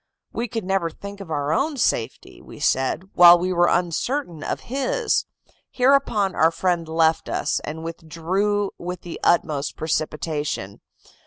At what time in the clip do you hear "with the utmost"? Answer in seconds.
8.79-9.75